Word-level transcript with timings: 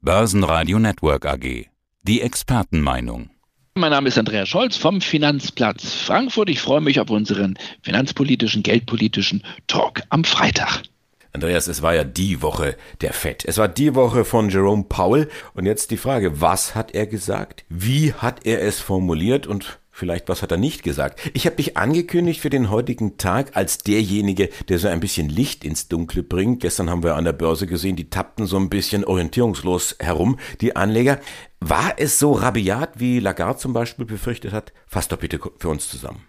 Börsenradio 0.00 0.78
Network 0.78 1.26
AG. 1.26 1.66
Die 2.02 2.20
Expertenmeinung. 2.20 3.30
Mein 3.74 3.90
Name 3.90 4.06
ist 4.08 4.16
Andreas 4.16 4.48
Scholz 4.48 4.76
vom 4.76 5.00
Finanzplatz 5.00 5.92
Frankfurt. 5.92 6.50
Ich 6.50 6.60
freue 6.60 6.80
mich 6.80 7.00
auf 7.00 7.10
unseren 7.10 7.58
finanzpolitischen, 7.82 8.62
geldpolitischen 8.62 9.42
Talk 9.66 10.02
am 10.10 10.22
Freitag. 10.22 10.84
Andreas, 11.32 11.66
es 11.66 11.82
war 11.82 11.96
ja 11.96 12.04
die 12.04 12.42
Woche 12.42 12.76
der 13.00 13.12
FED. 13.12 13.44
Es 13.44 13.58
war 13.58 13.66
die 13.66 13.96
Woche 13.96 14.24
von 14.24 14.50
Jerome 14.50 14.84
Powell. 14.88 15.28
Und 15.54 15.66
jetzt 15.66 15.90
die 15.90 15.96
Frage, 15.96 16.40
was 16.40 16.76
hat 16.76 16.92
er 16.92 17.08
gesagt? 17.08 17.64
Wie 17.68 18.12
hat 18.12 18.46
er 18.46 18.62
es 18.62 18.78
formuliert? 18.78 19.48
Und 19.48 19.80
Vielleicht 19.98 20.28
was 20.28 20.42
hat 20.42 20.52
er 20.52 20.58
nicht 20.58 20.84
gesagt. 20.84 21.18
Ich 21.34 21.44
habe 21.44 21.56
dich 21.56 21.76
angekündigt 21.76 22.40
für 22.40 22.50
den 22.50 22.70
heutigen 22.70 23.18
Tag 23.18 23.56
als 23.56 23.78
derjenige, 23.78 24.48
der 24.68 24.78
so 24.78 24.86
ein 24.86 25.00
bisschen 25.00 25.28
Licht 25.28 25.64
ins 25.64 25.88
Dunkle 25.88 26.22
bringt. 26.22 26.60
Gestern 26.60 26.88
haben 26.88 27.02
wir 27.02 27.16
an 27.16 27.24
der 27.24 27.32
Börse 27.32 27.66
gesehen, 27.66 27.96
die 27.96 28.08
tappten 28.08 28.46
so 28.46 28.58
ein 28.58 28.70
bisschen 28.70 29.04
orientierungslos 29.04 29.96
herum, 29.98 30.38
die 30.60 30.76
Anleger. 30.76 31.18
War 31.58 31.94
es 31.96 32.20
so 32.20 32.30
rabiat, 32.30 33.00
wie 33.00 33.18
Lagarde 33.18 33.58
zum 33.58 33.72
Beispiel 33.72 34.04
befürchtet 34.04 34.52
hat? 34.52 34.72
Fass 34.86 35.08
doch 35.08 35.18
bitte 35.18 35.40
für 35.58 35.68
uns 35.68 35.88
zusammen. 35.88 36.27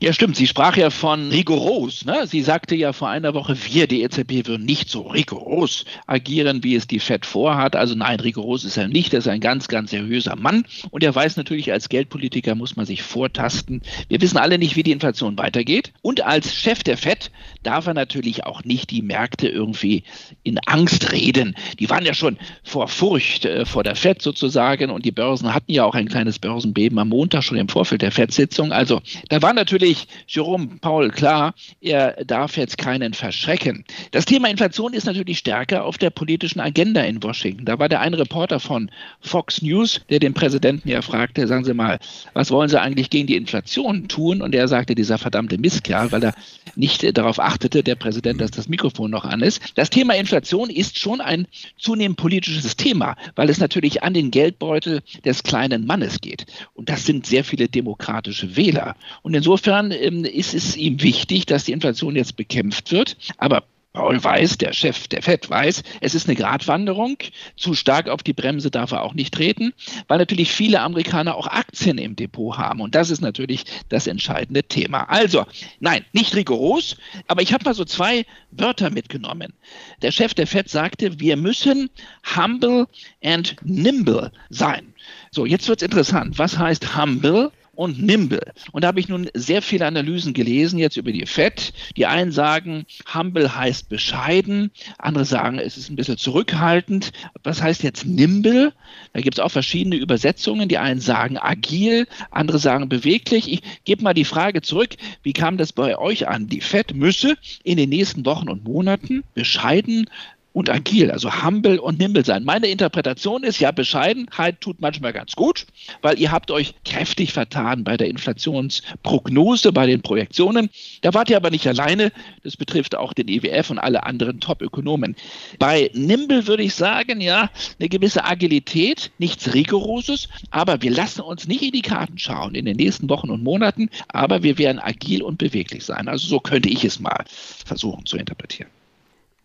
Ja, 0.00 0.12
stimmt. 0.12 0.36
Sie 0.36 0.46
sprach 0.46 0.76
ja 0.76 0.90
von 0.90 1.30
rigoros. 1.30 2.04
Ne? 2.04 2.26
Sie 2.26 2.42
sagte 2.42 2.74
ja 2.74 2.92
vor 2.92 3.08
einer 3.08 3.34
Woche, 3.34 3.56
wir, 3.64 3.86
die 3.86 4.02
EZB, 4.02 4.46
würden 4.46 4.64
nicht 4.64 4.88
so 4.88 5.02
rigoros 5.02 5.84
agieren, 6.06 6.64
wie 6.64 6.74
es 6.74 6.86
die 6.86 7.00
FED 7.00 7.26
vorhat. 7.26 7.76
Also 7.76 7.94
nein, 7.94 8.20
rigoros 8.20 8.64
ist 8.64 8.76
er 8.76 8.88
nicht. 8.88 9.12
Er 9.12 9.18
ist 9.20 9.28
ein 9.28 9.40
ganz, 9.40 9.68
ganz 9.68 9.90
seriöser 9.90 10.36
Mann. 10.36 10.64
Und 10.90 11.02
er 11.02 11.14
weiß 11.14 11.36
natürlich, 11.36 11.72
als 11.72 11.88
Geldpolitiker 11.88 12.54
muss 12.54 12.76
man 12.76 12.86
sich 12.86 13.02
vortasten. 13.02 13.82
Wir 14.08 14.20
wissen 14.20 14.38
alle 14.38 14.58
nicht, 14.58 14.76
wie 14.76 14.82
die 14.82 14.92
Inflation 14.92 15.38
weitergeht. 15.38 15.92
Und 16.02 16.22
als 16.24 16.54
Chef 16.54 16.82
der 16.82 16.96
FED 16.96 17.30
darf 17.62 17.86
er 17.86 17.94
natürlich 17.94 18.44
auch 18.44 18.64
nicht 18.64 18.90
die 18.90 19.02
Märkte 19.02 19.48
irgendwie 19.48 20.04
in 20.42 20.58
Angst 20.66 21.12
reden. 21.12 21.54
Die 21.78 21.90
waren 21.90 22.04
ja 22.04 22.14
schon 22.14 22.38
vor 22.62 22.88
Furcht 22.88 23.44
äh, 23.44 23.64
vor 23.64 23.84
der 23.84 23.96
FED 23.96 24.22
sozusagen. 24.22 24.90
Und 24.90 25.04
die 25.04 25.12
Börsen 25.12 25.54
hatten 25.54 25.72
ja 25.72 25.84
auch 25.84 25.94
ein 25.94 26.08
kleines 26.08 26.38
Börsenbeben 26.38 26.98
am 26.98 27.08
Montag 27.08 27.42
schon 27.42 27.58
im 27.58 27.68
Vorfeld 27.68 28.02
der 28.02 28.12
FED-Sitzung. 28.12 28.72
Also 28.72 29.00
da 29.28 29.42
war 29.42 29.52
natürlich 29.52 29.73
natürlich 29.74 30.06
Jerome 30.28 30.68
Paul 30.80 31.10
klar, 31.10 31.52
er 31.80 32.24
darf 32.24 32.56
jetzt 32.56 32.78
keinen 32.78 33.12
verschrecken. 33.12 33.84
Das 34.12 34.24
Thema 34.24 34.48
Inflation 34.48 34.92
ist 34.92 35.04
natürlich 35.04 35.38
stärker 35.38 35.84
auf 35.84 35.98
der 35.98 36.10
politischen 36.10 36.60
Agenda 36.60 37.00
in 37.00 37.20
Washington. 37.20 37.64
Da 37.64 37.80
war 37.80 37.88
der 37.88 38.00
eine 38.00 38.16
Reporter 38.16 38.60
von 38.60 38.88
Fox 39.20 39.62
News, 39.62 40.00
der 40.10 40.20
den 40.20 40.32
Präsidenten 40.32 40.88
ja 40.88 41.02
fragte, 41.02 41.48
sagen 41.48 41.64
Sie 41.64 41.74
mal, 41.74 41.98
was 42.34 42.52
wollen 42.52 42.68
Sie 42.68 42.80
eigentlich 42.80 43.10
gegen 43.10 43.26
die 43.26 43.34
Inflation 43.34 44.06
tun? 44.06 44.42
Und 44.42 44.54
er 44.54 44.68
sagte, 44.68 44.94
dieser 44.94 45.18
verdammte 45.18 45.58
Mistkerl, 45.58 46.12
weil 46.12 46.22
er 46.22 46.34
nicht 46.76 47.18
darauf 47.18 47.40
achtete, 47.40 47.82
der 47.82 47.96
Präsident, 47.96 48.40
dass 48.40 48.52
das 48.52 48.68
Mikrofon 48.68 49.10
noch 49.10 49.24
an 49.24 49.40
ist. 49.40 49.60
Das 49.74 49.90
Thema 49.90 50.14
Inflation 50.14 50.70
ist 50.70 51.00
schon 51.00 51.20
ein 51.20 51.48
zunehmend 51.78 52.16
politisches 52.16 52.76
Thema, 52.76 53.16
weil 53.34 53.50
es 53.50 53.58
natürlich 53.58 54.04
an 54.04 54.14
den 54.14 54.30
Geldbeutel 54.30 55.02
des 55.24 55.42
kleinen 55.42 55.84
Mannes 55.84 56.20
geht. 56.20 56.46
Und 56.74 56.88
das 56.88 57.06
sind 57.06 57.26
sehr 57.26 57.42
viele 57.42 57.68
demokratische 57.68 58.56
Wähler. 58.56 58.94
Und 59.22 59.34
insofern 59.34 59.63
Insofern 59.64 59.92
ähm, 59.92 60.26
ist 60.26 60.52
es 60.52 60.76
ihm 60.76 61.00
wichtig, 61.00 61.46
dass 61.46 61.64
die 61.64 61.72
Inflation 61.72 62.16
jetzt 62.16 62.36
bekämpft 62.36 62.92
wird. 62.92 63.16
Aber 63.38 63.64
Paul 63.94 64.22
weiß, 64.22 64.58
der 64.58 64.74
Chef 64.74 65.08
der 65.08 65.22
FED 65.22 65.48
weiß, 65.48 65.82
es 66.02 66.14
ist 66.14 66.28
eine 66.28 66.36
Gratwanderung. 66.36 67.16
Zu 67.56 67.72
stark 67.72 68.10
auf 68.10 68.22
die 68.22 68.34
Bremse 68.34 68.70
darf 68.70 68.92
er 68.92 69.02
auch 69.02 69.14
nicht 69.14 69.32
treten, 69.32 69.72
weil 70.06 70.18
natürlich 70.18 70.52
viele 70.52 70.82
Amerikaner 70.82 71.34
auch 71.34 71.46
Aktien 71.46 71.96
im 71.96 72.14
Depot 72.14 72.58
haben. 72.58 72.82
Und 72.82 72.94
das 72.94 73.08
ist 73.08 73.22
natürlich 73.22 73.64
das 73.88 74.06
entscheidende 74.06 74.64
Thema. 74.64 75.04
Also, 75.04 75.46
nein, 75.80 76.04
nicht 76.12 76.36
rigoros, 76.36 76.98
aber 77.26 77.40
ich 77.40 77.54
habe 77.54 77.64
mal 77.64 77.72
so 77.72 77.86
zwei 77.86 78.26
Wörter 78.50 78.90
mitgenommen. 78.90 79.54
Der 80.02 80.10
Chef 80.10 80.34
der 80.34 80.46
FED 80.46 80.68
sagte, 80.68 81.20
wir 81.20 81.38
müssen 81.38 81.88
humble 82.36 82.86
and 83.22 83.56
nimble 83.62 84.30
sein. 84.50 84.92
So, 85.30 85.46
jetzt 85.46 85.68
wird 85.68 85.80
es 85.80 85.86
interessant. 85.86 86.36
Was 86.38 86.58
heißt 86.58 86.98
humble? 86.98 87.50
Und 87.76 88.02
Nimble. 88.02 88.52
Und 88.72 88.82
da 88.82 88.88
habe 88.88 89.00
ich 89.00 89.08
nun 89.08 89.28
sehr 89.34 89.62
viele 89.62 89.86
Analysen 89.86 90.32
gelesen 90.32 90.78
jetzt 90.78 90.96
über 90.96 91.12
die 91.12 91.26
FED. 91.26 91.72
Die 91.96 92.06
einen 92.06 92.32
sagen, 92.32 92.86
Humble 93.12 93.54
heißt 93.54 93.88
bescheiden, 93.88 94.70
andere 94.98 95.24
sagen, 95.24 95.58
es 95.58 95.76
ist 95.76 95.90
ein 95.90 95.96
bisschen 95.96 96.18
zurückhaltend. 96.18 97.12
Was 97.42 97.62
heißt 97.62 97.82
jetzt 97.82 98.06
Nimble? 98.06 98.72
Da 99.12 99.20
gibt 99.20 99.38
es 99.38 99.44
auch 99.44 99.50
verschiedene 99.50 99.96
Übersetzungen. 99.96 100.68
Die 100.68 100.78
einen 100.78 101.00
sagen 101.00 101.38
agil, 101.38 102.06
andere 102.30 102.58
sagen 102.58 102.88
beweglich. 102.88 103.50
Ich 103.50 103.62
gebe 103.84 104.02
mal 104.02 104.14
die 104.14 104.24
Frage 104.24 104.62
zurück, 104.62 104.96
wie 105.22 105.32
kam 105.32 105.56
das 105.56 105.72
bei 105.72 105.98
euch 105.98 106.28
an? 106.28 106.48
Die 106.48 106.60
FED 106.60 106.94
müsse 106.94 107.36
in 107.62 107.76
den 107.76 107.90
nächsten 107.90 108.24
Wochen 108.24 108.48
und 108.48 108.64
Monaten 108.64 109.24
bescheiden 109.34 110.08
und 110.54 110.70
agil, 110.70 111.10
also 111.10 111.42
humble 111.44 111.80
und 111.80 111.98
nimble 111.98 112.24
sein. 112.24 112.44
Meine 112.44 112.68
Interpretation 112.68 113.42
ist, 113.42 113.58
ja, 113.58 113.72
Bescheidenheit 113.72 114.60
tut 114.60 114.80
manchmal 114.80 115.12
ganz 115.12 115.32
gut, 115.32 115.66
weil 116.00 116.18
ihr 116.20 116.30
habt 116.30 116.52
euch 116.52 116.74
kräftig 116.84 117.32
vertan 117.32 117.82
bei 117.82 117.96
der 117.96 118.06
Inflationsprognose, 118.06 119.72
bei 119.72 119.86
den 119.86 120.02
Projektionen. 120.02 120.70
Da 121.02 121.12
wart 121.12 121.28
ihr 121.28 121.36
aber 121.36 121.50
nicht 121.50 121.66
alleine. 121.66 122.12
Das 122.44 122.56
betrifft 122.56 122.94
auch 122.94 123.12
den 123.12 123.26
IWF 123.26 123.68
e 123.68 123.72
und 123.72 123.78
alle 123.80 124.04
anderen 124.04 124.38
Top-Ökonomen. 124.38 125.16
Bei 125.58 125.90
nimble 125.92 126.46
würde 126.46 126.62
ich 126.62 126.76
sagen, 126.76 127.20
ja, 127.20 127.50
eine 127.80 127.88
gewisse 127.88 128.24
Agilität, 128.24 129.10
nichts 129.18 129.54
Rigoroses, 129.54 130.28
aber 130.50 130.80
wir 130.82 130.92
lassen 130.92 131.22
uns 131.22 131.48
nicht 131.48 131.62
in 131.62 131.72
die 131.72 131.82
Karten 131.82 132.16
schauen 132.16 132.54
in 132.54 132.64
den 132.64 132.76
nächsten 132.76 133.08
Wochen 133.08 133.30
und 133.30 133.42
Monaten, 133.42 133.90
aber 134.06 134.44
wir 134.44 134.56
werden 134.56 134.78
agil 134.78 135.24
und 135.24 135.38
beweglich 135.38 135.84
sein. 135.84 136.06
Also 136.06 136.28
so 136.28 136.38
könnte 136.38 136.68
ich 136.68 136.84
es 136.84 137.00
mal 137.00 137.24
versuchen 137.64 138.06
zu 138.06 138.16
interpretieren. 138.16 138.70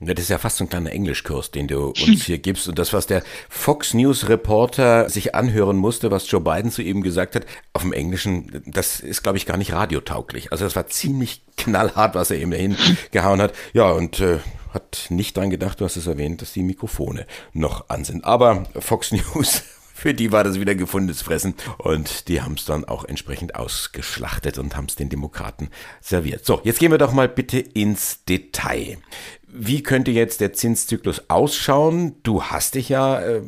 Das 0.02 0.18
ist 0.18 0.30
ja 0.30 0.38
fast 0.38 0.58
so 0.58 0.64
ein 0.64 0.70
kleiner 0.70 0.92
Englischkurs, 0.92 1.52
den 1.52 1.68
du 1.68 1.88
uns 1.88 2.24
hier 2.24 2.38
gibst. 2.38 2.70
Und 2.70 2.80
das, 2.80 2.94
was 2.94 3.06
der 3.06 3.22
Fox 3.50 3.94
News 3.94 4.30
Reporter 4.30 5.10
sich 5.10 5.36
anhören 5.36 5.76
musste, 5.76 6.10
was 6.10 6.30
Joe 6.32 6.40
Biden 6.40 6.72
zu 6.72 6.82
ihm 6.82 7.02
gesagt 7.02 7.36
hat, 7.36 7.46
auf 7.74 7.82
dem 7.82 7.92
Englischen, 7.92 8.64
das 8.66 9.02
ist, 9.02 9.24
glaube 9.24 9.38
ich, 9.38 9.46
gar 9.46 9.58
nicht 9.58 9.74
radiotauglich. 9.74 10.54
Also 10.54 10.64
das 10.64 10.78
war 10.78 10.88
ziemlich 10.88 11.44
knallhart, 11.58 12.16
was 12.16 12.32
er 12.32 12.38
eben 12.38 12.52
dahin 12.52 12.78
gehauen 13.12 13.42
hat. 13.42 13.54
Ja, 13.74 13.92
und 13.92 14.22
äh, 14.22 14.40
hat 14.74 15.08
nicht 15.10 15.36
dran 15.36 15.50
gedacht, 15.50 15.82
du 15.82 15.86
hast 15.86 15.98
es 15.98 16.08
erwähnt, 16.08 16.42
dass 16.42 16.54
die 16.54 16.64
Mikrofone 16.64 17.26
noch 17.52 17.90
an 17.90 18.06
sind. 18.06 18.24
Aber 18.24 18.64
Fox 18.80 19.12
News 19.12 19.64
für 20.00 20.14
die 20.14 20.32
war 20.32 20.46
das 20.46 20.60
wieder 20.60 20.76
gefundenes 20.76 21.22
Fressen 21.22 21.56
und 21.78 22.30
die 22.30 22.42
haben 22.42 22.54
es 22.54 22.64
dann 22.64 22.86
auch 22.86 23.04
entsprechend 23.04 23.56
ausgeschlachtet 23.56 24.58
und 24.58 24.78
haben 24.78 24.86
es 24.86 24.96
den 24.96 25.10
Demokraten 25.10 25.70
serviert. 26.00 26.46
So, 26.46 26.62
jetzt 26.64 26.80
gehen 26.80 26.92
wir 26.92 26.98
doch 26.98 27.12
mal 27.12 27.28
bitte 27.28 27.60
ins 27.60 28.24
Detail. 28.24 28.98
Wie 29.46 29.84
könnte 29.84 30.12
jetzt 30.12 30.40
der 30.40 30.54
Zinszyklus 30.54 31.30
ausschauen? 31.30 32.16
Du 32.24 32.44
hast 32.44 32.76
dich 32.76 32.88
ja 32.88 33.20
äh, 33.20 33.42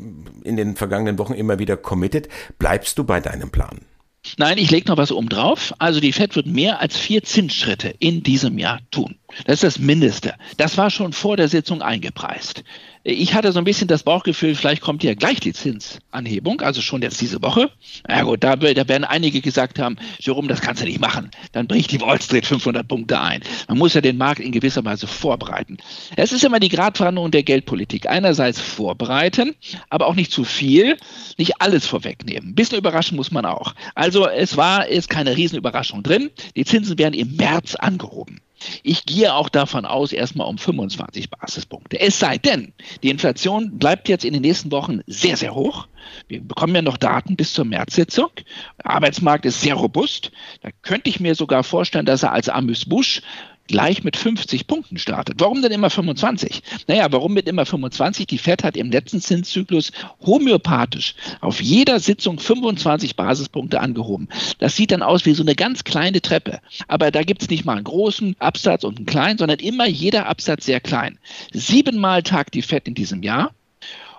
in 0.43 0.57
den 0.57 0.75
vergangenen 0.75 1.17
Wochen 1.19 1.33
immer 1.33 1.57
wieder 1.57 1.77
committed. 1.77 2.27
Bleibst 2.59 2.97
du 2.97 3.05
bei 3.05 3.21
deinem 3.21 3.49
Plan? 3.49 3.79
Nein, 4.37 4.57
ich 4.57 4.69
lege 4.69 4.89
noch 4.89 4.97
was 4.97 5.11
oben 5.11 5.29
drauf. 5.29 5.73
Also 5.79 5.99
die 5.99 6.11
Fed 6.11 6.35
wird 6.35 6.45
mehr 6.45 6.79
als 6.79 6.97
vier 6.97 7.23
Zinsschritte 7.23 7.93
in 7.99 8.23
diesem 8.23 8.59
Jahr 8.59 8.79
tun. 8.91 9.15
Das 9.45 9.55
ist 9.55 9.63
das 9.63 9.79
Mindeste. 9.79 10.35
Das 10.57 10.77
war 10.77 10.89
schon 10.89 11.13
vor 11.13 11.37
der 11.37 11.47
Sitzung 11.47 11.81
eingepreist. 11.81 12.63
Ich 13.03 13.33
hatte 13.33 13.51
so 13.51 13.57
ein 13.57 13.65
bisschen 13.65 13.87
das 13.87 14.03
Bauchgefühl, 14.03 14.53
vielleicht 14.53 14.83
kommt 14.83 15.03
ja 15.03 15.15
gleich 15.15 15.39
die 15.39 15.53
Zinsanhebung, 15.53 16.61
also 16.61 16.81
schon 16.81 17.01
jetzt 17.01 17.19
diese 17.19 17.41
Woche. 17.41 17.71
Na 18.07 18.21
gut, 18.21 18.43
da, 18.43 18.55
da 18.55 18.87
werden 18.87 19.05
einige 19.05 19.41
gesagt 19.41 19.79
haben, 19.79 19.97
Jerome, 20.19 20.47
das 20.47 20.61
kannst 20.61 20.83
du 20.83 20.85
nicht 20.85 20.99
machen. 20.99 21.31
Dann 21.51 21.65
bricht 21.65 21.91
die 21.91 21.99
Wall 21.99 22.21
Street 22.21 22.45
500 22.45 22.87
Punkte 22.87 23.19
ein. 23.19 23.41
Man 23.67 23.79
muss 23.79 23.95
ja 23.95 24.01
den 24.01 24.17
Markt 24.17 24.39
in 24.39 24.51
gewisser 24.51 24.85
Weise 24.85 25.07
vorbereiten. 25.07 25.77
Es 26.15 26.31
ist 26.31 26.43
immer 26.43 26.59
die 26.59 26.69
Gratwanderung 26.69 27.31
der 27.31 27.41
Geldpolitik. 27.41 28.07
Einerseits 28.07 28.59
vorbereiten, 28.59 29.55
aber 29.89 30.05
auch 30.05 30.15
nicht 30.15 30.31
zu 30.31 30.43
viel, 30.43 30.95
nicht 31.37 31.59
alles 31.59 31.87
vorwegnehmen. 31.87 32.49
Ein 32.49 32.55
bisschen 32.55 32.77
überraschen 32.77 33.15
muss 33.15 33.31
man 33.31 33.45
auch. 33.47 33.73
Also 33.95 34.27
es 34.27 34.57
war 34.57 34.91
jetzt 34.91 35.09
keine 35.09 35.35
Riesenüberraschung 35.35 36.03
drin. 36.03 36.29
Die 36.55 36.65
Zinsen 36.65 36.99
werden 36.99 37.15
im 37.15 37.35
März 37.35 37.73
angehoben. 37.73 38.41
Ich 38.83 39.05
gehe 39.05 39.33
auch 39.33 39.49
davon 39.49 39.85
aus, 39.85 40.11
erstmal 40.11 40.47
um 40.47 40.57
25 40.57 41.29
Basispunkte. 41.29 41.99
Es 41.99 42.19
sei 42.19 42.37
denn, 42.37 42.73
die 43.03 43.09
Inflation 43.09 43.77
bleibt 43.77 44.09
jetzt 44.09 44.25
in 44.25 44.33
den 44.33 44.41
nächsten 44.41 44.71
Wochen 44.71 45.01
sehr, 45.07 45.37
sehr 45.37 45.55
hoch. 45.55 45.87
Wir 46.27 46.41
bekommen 46.41 46.75
ja 46.75 46.81
noch 46.81 46.97
Daten 46.97 47.35
bis 47.35 47.53
zur 47.53 47.65
Märzsitzung. 47.65 48.29
Der 48.77 48.91
Arbeitsmarkt 48.91 49.45
ist 49.45 49.61
sehr 49.61 49.75
robust. 49.75 50.31
Da 50.61 50.69
könnte 50.81 51.09
ich 51.09 51.19
mir 51.19 51.35
sogar 51.35 51.63
vorstellen, 51.63 52.05
dass 52.05 52.23
er 52.23 52.33
als 52.33 52.49
Amüs-Busch 52.49 53.21
gleich 53.71 54.03
mit 54.03 54.17
50 54.17 54.67
Punkten 54.67 54.97
startet. 54.97 55.39
Warum 55.39 55.61
denn 55.61 55.71
immer 55.71 55.89
25? 55.89 56.61
Naja, 56.87 57.11
warum 57.11 57.33
mit 57.33 57.47
immer 57.47 57.65
25? 57.65 58.27
Die 58.27 58.37
FED 58.37 58.63
hat 58.63 58.77
im 58.77 58.91
letzten 58.91 59.21
Zinszyklus 59.21 59.91
homöopathisch 60.25 61.15
auf 61.39 61.61
jeder 61.61 61.99
Sitzung 61.99 62.39
25 62.39 63.15
Basispunkte 63.15 63.79
angehoben. 63.79 64.29
Das 64.59 64.75
sieht 64.75 64.91
dann 64.91 65.01
aus 65.01 65.25
wie 65.25 65.33
so 65.33 65.43
eine 65.43 65.55
ganz 65.55 65.83
kleine 65.83 66.21
Treppe. 66.21 66.59
Aber 66.87 67.11
da 67.11 67.23
gibt 67.23 67.41
es 67.41 67.49
nicht 67.49 67.65
mal 67.65 67.75
einen 67.75 67.85
großen 67.85 68.35
Absatz 68.39 68.83
und 68.83 68.97
einen 68.97 69.05
kleinen, 69.05 69.37
sondern 69.39 69.59
immer 69.59 69.87
jeder 69.87 70.27
Absatz 70.27 70.65
sehr 70.65 70.79
klein. 70.79 71.17
Siebenmal 71.53 72.23
tagt 72.23 72.53
die 72.53 72.61
FED 72.61 72.87
in 72.87 72.93
diesem 72.93 73.23
Jahr. 73.23 73.51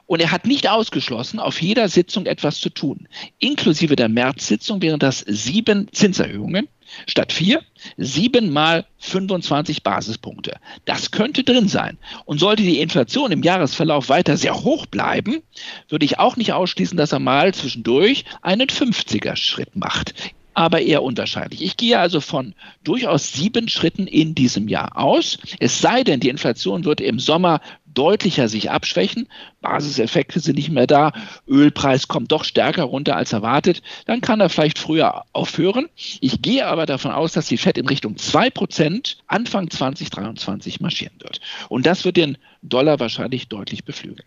Und 0.07 0.21
er 0.21 0.31
hat 0.31 0.47
nicht 0.47 0.69
ausgeschlossen, 0.69 1.39
auf 1.39 1.63
jeder 1.63 1.89
Sitzung 1.89 2.27
etwas 2.27 2.61
zu 2.61 2.69
tun. 2.69 3.09
Inklusive 3.39 3.97
der 3.97 4.09
März-Sitzung 4.09 4.83
wären 4.83 4.99
das 4.99 5.21
sieben 5.21 5.89
Zinserhöhungen. 5.93 6.69
Statt 7.07 7.33
vier, 7.33 7.63
sieben 7.97 8.51
mal 8.51 8.87
25 8.99 9.83
Basispunkte. 9.83 10.57
Das 10.85 11.11
könnte 11.11 11.45
drin 11.45 11.69
sein. 11.69 11.99
Und 12.25 12.39
sollte 12.39 12.63
die 12.63 12.81
Inflation 12.81 13.33
im 13.33 13.43
Jahresverlauf 13.43 14.09
weiter 14.09 14.37
sehr 14.37 14.63
hoch 14.63 14.87
bleiben, 14.87 15.43
würde 15.89 16.05
ich 16.05 16.19
auch 16.19 16.37
nicht 16.37 16.53
ausschließen, 16.53 16.97
dass 16.97 17.13
er 17.13 17.19
mal 17.19 17.55
zwischendurch 17.55 18.25
einen 18.43 18.69
50er-Schritt 18.69 19.77
macht 19.77 20.15
aber 20.55 20.81
eher 20.81 21.03
unwahrscheinlich. 21.03 21.63
Ich 21.63 21.77
gehe 21.77 21.99
also 21.99 22.21
von 22.21 22.55
durchaus 22.85 23.33
sieben 23.33 23.69
Schritten 23.69 24.07
in 24.07 24.35
diesem 24.35 24.69
Jahr 24.69 24.97
aus. 24.97 25.39
Es 25.59 25.81
sei 25.81 26.05
denn, 26.05 26.21
die 26.21 26.29
Inflation 26.29 26.85
wird 26.85 27.01
im 27.01 27.19
Sommer 27.19 27.61
deutlicher 27.95 28.49
sich 28.49 28.71
abschwächen, 28.71 29.29
Basiseffekte 29.61 30.41
sind 30.41 30.57
nicht 30.57 30.71
mehr 30.71 30.87
da, 30.87 31.13
Ölpreis 31.47 32.09
kommt 32.09 32.33
doch 32.33 32.45
stärker 32.45 32.85
runter 32.85 33.17
als 33.17 33.33
erwartet, 33.33 33.83
dann 34.07 34.21
kann 34.21 34.41
er 34.41 34.49
vielleicht 34.49 34.79
früher 34.79 35.25
aufhören. 35.33 35.89
Ich 36.21 36.43
gehe 36.43 36.67
aber 36.67 36.87
davon 36.87 37.13
aus, 37.13 37.33
dass 37.33 37.47
die 37.47 37.59
FED 37.59 37.79
in 37.79 37.89
Richtung 37.89 38.15
2% 38.15 39.17
Anfang 39.27 39.71
2023 39.71 40.81
marschieren 40.81 41.17
wird. 41.21 41.41
Und 41.69 41.87
das 41.87 42.05
wird 42.05 42.17
den 42.17 42.39
Dollar 42.63 43.01
wahrscheinlich 43.01 43.49
deutlich 43.49 43.85
beflügeln. 43.85 44.27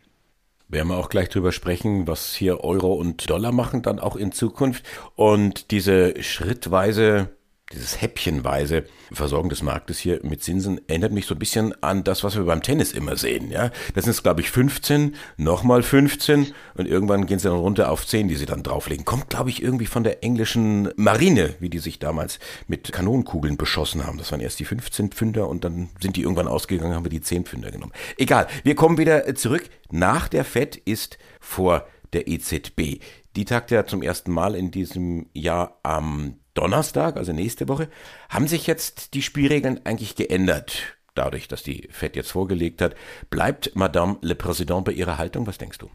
Werden 0.75 0.89
wir 0.89 0.97
auch 0.97 1.07
gleich 1.07 1.29
drüber 1.29 1.53
sprechen, 1.53 2.05
was 2.05 2.35
hier 2.35 2.65
Euro 2.65 2.95
und 2.95 3.29
Dollar 3.29 3.53
machen 3.53 3.81
dann 3.81 3.97
auch 3.97 4.17
in 4.17 4.33
Zukunft. 4.33 4.83
Und 5.15 5.71
diese 5.71 6.21
schrittweise 6.21 7.29
dieses 7.73 7.99
häppchenweise 7.99 8.83
Versorgen 9.11 9.49
des 9.49 9.63
Marktes 9.63 9.97
hier 9.97 10.19
mit 10.23 10.43
Zinsen 10.43 10.79
erinnert 10.87 11.11
mich 11.11 11.25
so 11.25 11.33
ein 11.33 11.39
bisschen 11.39 11.73
an 11.81 12.03
das, 12.03 12.23
was 12.23 12.35
wir 12.35 12.43
beim 12.43 12.61
Tennis 12.61 12.91
immer 12.91 13.17
sehen. 13.17 13.49
Ja, 13.49 13.71
das 13.95 14.05
sind 14.05 14.21
glaube 14.21 14.41
ich 14.41 14.51
15, 14.51 15.15
nochmal 15.37 15.81
15 15.81 16.53
und 16.75 16.85
irgendwann 16.85 17.25
gehen 17.25 17.39
sie 17.39 17.49
dann 17.49 17.57
runter 17.57 17.89
auf 17.89 18.05
10, 18.05 18.27
die 18.27 18.35
sie 18.35 18.45
dann 18.45 18.61
drauflegen. 18.61 19.03
Kommt 19.03 19.29
glaube 19.29 19.49
ich 19.49 19.63
irgendwie 19.63 19.87
von 19.87 20.03
der 20.03 20.23
englischen 20.23 20.91
Marine, 20.95 21.55
wie 21.59 21.69
die 21.69 21.79
sich 21.79 21.97
damals 21.97 22.39
mit 22.67 22.91
Kanonenkugeln 22.91 23.57
beschossen 23.57 24.05
haben. 24.05 24.19
Das 24.19 24.31
waren 24.31 24.41
erst 24.41 24.59
die 24.59 24.65
15 24.65 25.09
Pfünder 25.11 25.49
und 25.49 25.63
dann 25.63 25.89
sind 25.99 26.17
die 26.17 26.21
irgendwann 26.21 26.47
ausgegangen, 26.47 26.93
haben 26.93 27.05
wir 27.05 27.09
die 27.09 27.21
10 27.21 27.45
Pfünder 27.45 27.71
genommen. 27.71 27.93
Egal, 28.17 28.47
wir 28.63 28.75
kommen 28.75 28.99
wieder 28.99 29.33
zurück. 29.33 29.69
Nach 29.89 30.27
der 30.27 30.45
FED 30.45 30.75
ist 30.75 31.17
vor 31.39 31.87
der 32.13 32.27
EZB. 32.27 33.01
Die 33.35 33.45
tagt 33.45 33.71
ja 33.71 33.85
zum 33.85 34.03
ersten 34.03 34.31
Mal 34.31 34.55
in 34.55 34.69
diesem 34.71 35.27
Jahr 35.33 35.79
am 35.83 36.37
Donnerstag, 36.55 37.17
also 37.17 37.31
nächste 37.31 37.67
Woche, 37.67 37.89
haben 38.29 38.47
sich 38.47 38.65
jetzt 38.65 39.13
die 39.13 39.21
Spielregeln 39.21 39.85
eigentlich 39.85 40.15
geändert. 40.15 40.97
Dadurch, 41.13 41.47
dass 41.47 41.63
die 41.63 41.87
FED 41.91 42.15
jetzt 42.15 42.31
vorgelegt 42.31 42.81
hat, 42.81 42.95
bleibt 43.29 43.75
Madame 43.75 44.17
le 44.21 44.35
Président 44.35 44.83
bei 44.83 44.91
ihrer 44.91 45.17
Haltung? 45.17 45.45
Was 45.47 45.57
denkst 45.57 45.77
du? 45.77 45.89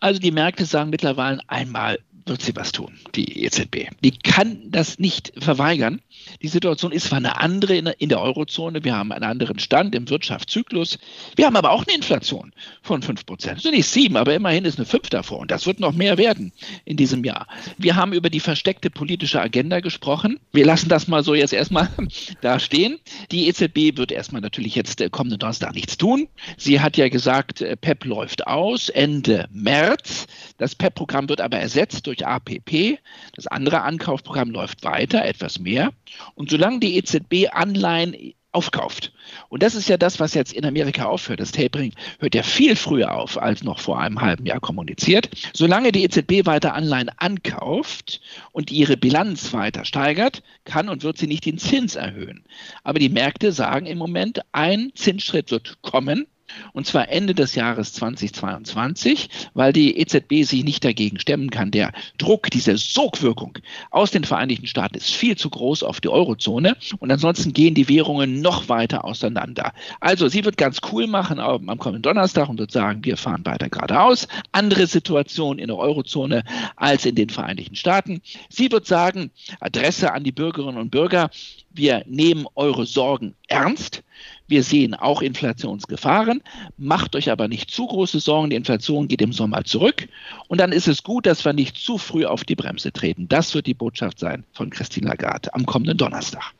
Also 0.00 0.20
die 0.20 0.30
Märkte 0.30 0.64
sagen 0.64 0.90
mittlerweile 0.90 1.40
einmal, 1.48 1.98
wird 2.26 2.42
sie 2.42 2.54
was 2.56 2.72
tun, 2.72 2.98
die 3.14 3.44
EZB. 3.44 3.88
Die 4.02 4.10
kann 4.10 4.58
das 4.70 4.98
nicht 4.98 5.32
verweigern. 5.38 6.00
Die 6.42 6.48
Situation 6.48 6.92
ist 6.92 7.06
zwar 7.06 7.18
eine 7.18 7.40
andere 7.40 7.76
in 7.76 8.08
der 8.08 8.20
Eurozone. 8.20 8.84
Wir 8.84 8.96
haben 8.96 9.12
einen 9.12 9.24
anderen 9.24 9.58
Stand 9.58 9.94
im 9.94 10.08
Wirtschaftszyklus. 10.10 10.98
Wir 11.36 11.46
haben 11.46 11.56
aber 11.56 11.70
auch 11.70 11.86
eine 11.86 11.96
Inflation 11.96 12.52
von 12.82 13.02
5 13.02 13.26
Prozent. 13.26 13.56
Also 13.56 13.70
nicht 13.70 13.88
sieben, 13.88 14.16
aber 14.16 14.34
immerhin 14.34 14.64
ist 14.64 14.78
eine 14.78 14.86
5 14.86 15.08
davor. 15.08 15.40
Und 15.40 15.50
das 15.50 15.66
wird 15.66 15.80
noch 15.80 15.92
mehr 15.92 16.18
werden 16.18 16.52
in 16.84 16.96
diesem 16.96 17.24
Jahr. 17.24 17.46
Wir 17.76 17.96
haben 17.96 18.12
über 18.12 18.30
die 18.30 18.40
versteckte 18.40 18.90
politische 18.90 19.40
Agenda 19.40 19.80
gesprochen. 19.80 20.38
Wir 20.52 20.66
lassen 20.66 20.88
das 20.88 21.08
mal 21.08 21.22
so 21.22 21.34
jetzt 21.34 21.52
erstmal 21.52 21.88
da 22.40 22.58
stehen. 22.58 22.98
Die 23.30 23.48
EZB 23.48 23.96
wird 23.96 24.12
erstmal 24.12 24.42
natürlich 24.42 24.74
jetzt 24.74 25.00
äh, 25.00 25.08
kommenden 25.10 25.38
Donnerstag 25.38 25.74
nichts 25.74 25.96
tun. 25.96 26.28
Sie 26.56 26.80
hat 26.80 26.96
ja 26.96 27.08
gesagt, 27.08 27.62
äh, 27.62 27.76
PEP 27.76 28.04
läuft 28.04 28.46
aus 28.46 28.88
Ende 28.88 29.48
März. 29.52 30.26
Das 30.58 30.74
PEP-Programm 30.74 31.28
wird 31.28 31.40
aber 31.40 31.58
ersetzt 31.58 32.06
durch 32.06 32.17
durch 32.18 32.28
APP. 32.28 32.98
Das 33.34 33.46
andere 33.46 33.82
Ankaufprogramm 33.82 34.50
läuft 34.50 34.84
weiter, 34.84 35.24
etwas 35.24 35.58
mehr. 35.58 35.92
Und 36.34 36.50
solange 36.50 36.80
die 36.80 36.96
EZB 36.96 37.48
Anleihen 37.52 38.34
aufkauft. 38.50 39.12
Und 39.50 39.62
das 39.62 39.74
ist 39.74 39.88
ja 39.88 39.98
das, 39.98 40.20
was 40.20 40.34
jetzt 40.34 40.52
in 40.52 40.64
Amerika 40.64 41.04
aufhört. 41.04 41.40
Das 41.40 41.52
Tapering 41.52 41.92
hört 42.18 42.34
ja 42.34 42.42
viel 42.42 42.76
früher 42.76 43.14
auf, 43.14 43.40
als 43.40 43.62
noch 43.62 43.78
vor 43.78 44.00
einem 44.00 44.20
halben 44.20 44.46
Jahr 44.46 44.60
kommuniziert. 44.60 45.28
Solange 45.52 45.92
die 45.92 46.02
EZB 46.02 46.46
weiter 46.46 46.74
Anleihen 46.74 47.10
ankauft 47.18 48.20
und 48.52 48.70
ihre 48.70 48.96
Bilanz 48.96 49.52
weiter 49.52 49.84
steigert, 49.84 50.42
kann 50.64 50.88
und 50.88 51.02
wird 51.02 51.18
sie 51.18 51.26
nicht 51.26 51.44
den 51.44 51.58
Zins 51.58 51.94
erhöhen. 51.94 52.44
Aber 52.84 52.98
die 52.98 53.10
Märkte 53.10 53.52
sagen 53.52 53.86
im 53.86 53.98
Moment, 53.98 54.40
ein 54.52 54.92
Zinsschritt 54.94 55.50
wird 55.50 55.82
kommen 55.82 56.26
und 56.72 56.86
zwar 56.86 57.08
Ende 57.08 57.34
des 57.34 57.54
Jahres 57.54 57.92
2022, 57.94 59.28
weil 59.54 59.72
die 59.72 59.98
EZB 59.98 60.44
sich 60.44 60.64
nicht 60.64 60.84
dagegen 60.84 61.18
stemmen 61.18 61.50
kann. 61.50 61.70
Der 61.70 61.92
Druck, 62.18 62.50
diese 62.50 62.76
Sogwirkung 62.76 63.58
aus 63.90 64.10
den 64.10 64.24
Vereinigten 64.24 64.66
Staaten 64.66 64.96
ist 64.96 65.14
viel 65.14 65.36
zu 65.36 65.50
groß 65.50 65.82
auf 65.82 66.00
die 66.00 66.08
Eurozone 66.08 66.76
und 66.98 67.10
ansonsten 67.10 67.52
gehen 67.52 67.74
die 67.74 67.88
Währungen 67.88 68.40
noch 68.40 68.68
weiter 68.68 69.04
auseinander. 69.04 69.72
Also 70.00 70.28
sie 70.28 70.44
wird 70.44 70.56
ganz 70.56 70.80
cool 70.92 71.06
machen 71.06 71.38
am 71.38 71.78
kommenden 71.78 72.02
Donnerstag 72.02 72.48
und 72.48 72.58
wird 72.58 72.72
sagen, 72.72 73.04
wir 73.04 73.16
fahren 73.16 73.44
weiter 73.44 73.68
geradeaus. 73.68 74.28
Andere 74.52 74.86
Situation 74.86 75.58
in 75.58 75.68
der 75.68 75.76
Eurozone 75.76 76.44
als 76.76 77.06
in 77.06 77.14
den 77.14 77.30
Vereinigten 77.30 77.76
Staaten. 77.76 78.20
Sie 78.48 78.70
wird 78.70 78.86
sagen, 78.86 79.30
Adresse 79.60 80.12
an 80.12 80.24
die 80.24 80.32
Bürgerinnen 80.32 80.78
und 80.78 80.90
Bürger, 80.90 81.30
wir 81.70 82.02
nehmen 82.06 82.46
eure 82.54 82.86
Sorgen 82.86 83.34
ernst. 83.46 84.02
Wir 84.48 84.62
sehen 84.62 84.94
auch 84.94 85.20
Inflationsgefahren. 85.20 86.42
Macht 86.78 87.14
euch 87.14 87.30
aber 87.30 87.48
nicht 87.48 87.70
zu 87.70 87.86
große 87.86 88.18
Sorgen. 88.18 88.50
Die 88.50 88.56
Inflation 88.56 89.06
geht 89.06 89.20
im 89.20 89.32
Sommer 89.32 89.64
zurück. 89.64 90.08
Und 90.48 90.58
dann 90.58 90.72
ist 90.72 90.88
es 90.88 91.02
gut, 91.02 91.26
dass 91.26 91.44
wir 91.44 91.52
nicht 91.52 91.76
zu 91.76 91.98
früh 91.98 92.24
auf 92.24 92.44
die 92.44 92.56
Bremse 92.56 92.90
treten. 92.90 93.28
Das 93.28 93.54
wird 93.54 93.66
die 93.66 93.74
Botschaft 93.74 94.18
sein 94.18 94.44
von 94.52 94.70
Christine 94.70 95.08
Lagarde 95.08 95.52
am 95.54 95.66
kommenden 95.66 95.98
Donnerstag. 95.98 96.54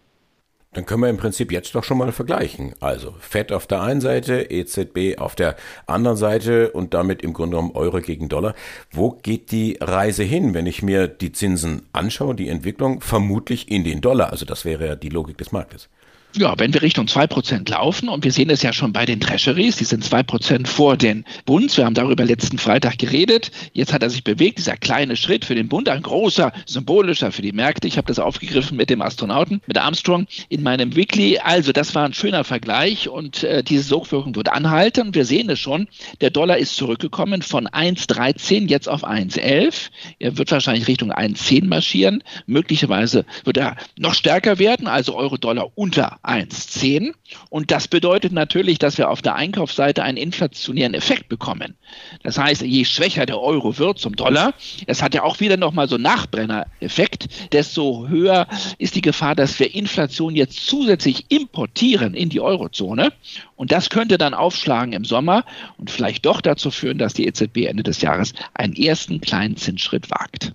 Dann 0.74 0.84
können 0.84 1.02
wir 1.02 1.08
im 1.08 1.16
Prinzip 1.16 1.50
jetzt 1.50 1.74
doch 1.74 1.82
schon 1.82 1.96
mal 1.96 2.12
vergleichen. 2.12 2.74
Also 2.80 3.14
FED 3.20 3.52
auf 3.52 3.66
der 3.66 3.80
einen 3.80 4.02
Seite, 4.02 4.50
EZB 4.50 5.18
auf 5.18 5.34
der 5.34 5.56
anderen 5.86 6.18
Seite 6.18 6.70
und 6.72 6.92
damit 6.92 7.22
im 7.22 7.32
Grunde 7.32 7.56
genommen 7.56 7.74
Euro 7.74 8.00
gegen 8.00 8.28
Dollar. 8.28 8.54
Wo 8.90 9.12
geht 9.12 9.50
die 9.50 9.78
Reise 9.80 10.24
hin, 10.24 10.52
wenn 10.52 10.66
ich 10.66 10.82
mir 10.82 11.08
die 11.08 11.32
Zinsen 11.32 11.88
anschaue, 11.92 12.34
die 12.34 12.50
Entwicklung? 12.50 13.00
Vermutlich 13.00 13.70
in 13.70 13.82
den 13.82 14.02
Dollar. 14.02 14.30
Also 14.30 14.44
das 14.44 14.66
wäre 14.66 14.86
ja 14.86 14.94
die 14.94 15.08
Logik 15.08 15.38
des 15.38 15.52
Marktes. 15.52 15.88
Ja, 16.36 16.54
wenn 16.58 16.74
wir 16.74 16.82
Richtung 16.82 17.06
2% 17.06 17.70
laufen 17.70 18.10
und 18.10 18.22
wir 18.22 18.32
sehen 18.32 18.50
es 18.50 18.60
ja 18.62 18.74
schon 18.74 18.92
bei 18.92 19.06
den 19.06 19.18
Treasuries, 19.18 19.76
die 19.76 19.84
sind 19.84 20.04
2% 20.04 20.66
vor 20.66 20.98
den 20.98 21.24
Bunds. 21.46 21.78
Wir 21.78 21.86
haben 21.86 21.94
darüber 21.94 22.22
letzten 22.22 22.58
Freitag 22.58 22.98
geredet. 22.98 23.50
Jetzt 23.72 23.94
hat 23.94 24.02
er 24.02 24.10
sich 24.10 24.24
bewegt, 24.24 24.58
dieser 24.58 24.76
kleine 24.76 25.16
Schritt 25.16 25.46
für 25.46 25.54
den 25.54 25.68
Bund, 25.68 25.88
ein 25.88 26.02
großer, 26.02 26.52
symbolischer 26.66 27.32
für 27.32 27.40
die 27.40 27.52
Märkte. 27.52 27.88
Ich 27.88 27.96
habe 27.96 28.06
das 28.06 28.18
aufgegriffen 28.18 28.76
mit 28.76 28.90
dem 28.90 29.00
Astronauten, 29.00 29.62
mit 29.66 29.78
Armstrong 29.78 30.26
in 30.50 30.62
meinem 30.62 30.94
Weekly. 30.94 31.38
Also 31.38 31.72
das 31.72 31.94
war 31.94 32.04
ein 32.04 32.12
schöner 32.12 32.44
Vergleich 32.44 33.08
und 33.08 33.42
äh, 33.42 33.62
diese 33.64 33.84
Sogwirkung 33.84 34.36
wird 34.36 34.52
anhalten. 34.52 35.14
Wir 35.14 35.24
sehen 35.24 35.48
es 35.48 35.58
schon, 35.58 35.88
der 36.20 36.30
Dollar 36.30 36.58
ist 36.58 36.76
zurückgekommen 36.76 37.40
von 37.40 37.66
1,13 37.66 38.68
jetzt 38.68 38.88
auf 38.88 39.02
1,11. 39.02 39.88
Er 40.18 40.36
wird 40.36 40.52
wahrscheinlich 40.52 40.88
Richtung 40.88 41.10
1,10 41.10 41.64
marschieren. 41.64 42.22
Möglicherweise 42.46 43.24
wird 43.44 43.56
er 43.56 43.76
noch 43.96 44.12
stärker 44.12 44.58
werden, 44.58 44.88
also 44.88 45.16
Euro-Dollar 45.16 45.70
unter 45.74 46.17
1,10. 46.24 47.12
Und 47.50 47.70
das 47.70 47.88
bedeutet 47.88 48.32
natürlich, 48.32 48.78
dass 48.78 48.98
wir 48.98 49.10
auf 49.10 49.22
der 49.22 49.34
Einkaufsseite 49.34 50.02
einen 50.02 50.18
inflationären 50.18 50.94
Effekt 50.94 51.28
bekommen. 51.28 51.74
Das 52.22 52.38
heißt, 52.38 52.62
je 52.62 52.84
schwächer 52.84 53.26
der 53.26 53.40
Euro 53.40 53.78
wird 53.78 53.98
zum 53.98 54.16
Dollar, 54.16 54.54
es 54.86 55.02
hat 55.02 55.14
ja 55.14 55.22
auch 55.22 55.40
wieder 55.40 55.56
nochmal 55.56 55.88
so 55.88 55.96
einen 55.96 56.04
Nachbrenner-Effekt, 56.04 57.52
desto 57.52 58.08
höher 58.08 58.46
ist 58.78 58.94
die 58.94 59.00
Gefahr, 59.00 59.34
dass 59.34 59.58
wir 59.58 59.74
Inflation 59.74 60.34
jetzt 60.34 60.66
zusätzlich 60.66 61.26
importieren 61.30 62.14
in 62.14 62.28
die 62.28 62.40
Eurozone. 62.40 63.12
Und 63.56 63.72
das 63.72 63.90
könnte 63.90 64.18
dann 64.18 64.34
aufschlagen 64.34 64.92
im 64.92 65.04
Sommer 65.04 65.44
und 65.78 65.90
vielleicht 65.90 66.26
doch 66.26 66.40
dazu 66.40 66.70
führen, 66.70 66.98
dass 66.98 67.14
die 67.14 67.26
EZB 67.26 67.66
Ende 67.66 67.82
des 67.82 68.00
Jahres 68.02 68.32
einen 68.54 68.74
ersten 68.74 69.20
kleinen 69.20 69.56
Zinsschritt 69.56 70.10
wagt. 70.10 70.52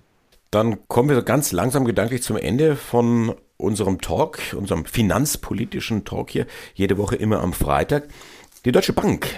Dann 0.50 0.86
kommen 0.86 1.08
wir 1.08 1.20
ganz 1.22 1.50
langsam 1.50 1.84
gedanklich 1.84 2.22
zum 2.22 2.36
Ende 2.36 2.76
von 2.76 3.34
unserem 3.56 4.00
Talk, 4.00 4.38
unserem 4.56 4.84
finanzpolitischen 4.84 6.04
Talk 6.04 6.30
hier, 6.30 6.46
jede 6.74 6.98
Woche 6.98 7.16
immer 7.16 7.40
am 7.40 7.52
Freitag. 7.52 8.08
Die 8.64 8.72
Deutsche 8.72 8.92
Bank, 8.92 9.28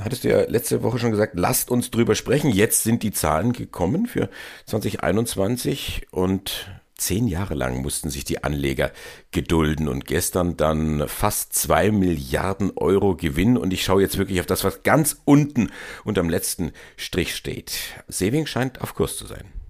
hattest 0.00 0.24
du 0.24 0.28
ja 0.28 0.42
letzte 0.48 0.82
Woche 0.82 0.98
schon 0.98 1.10
gesagt, 1.10 1.34
lasst 1.36 1.70
uns 1.70 1.90
drüber 1.90 2.14
sprechen. 2.14 2.50
Jetzt 2.50 2.82
sind 2.82 3.02
die 3.02 3.12
Zahlen 3.12 3.52
gekommen 3.52 4.06
für 4.06 4.28
2021 4.66 6.06
und 6.10 6.70
zehn 6.96 7.26
Jahre 7.26 7.54
lang 7.54 7.82
mussten 7.82 8.10
sich 8.10 8.24
die 8.24 8.44
Anleger 8.44 8.92
gedulden 9.32 9.88
und 9.88 10.04
gestern 10.06 10.56
dann 10.56 11.08
fast 11.08 11.52
zwei 11.52 11.90
Milliarden 11.90 12.72
Euro 12.76 13.16
Gewinn 13.16 13.56
und 13.56 13.72
ich 13.72 13.82
schaue 13.84 14.02
jetzt 14.02 14.18
wirklich 14.18 14.40
auf 14.40 14.46
das, 14.46 14.64
was 14.64 14.82
ganz 14.82 15.20
unten 15.24 15.70
unterm 16.04 16.30
letzten 16.30 16.72
Strich 16.96 17.34
steht. 17.34 17.72
Saving 18.08 18.46
scheint 18.46 18.80
auf 18.80 18.94
Kurs 18.94 19.16
zu 19.16 19.26
sein. 19.26 19.61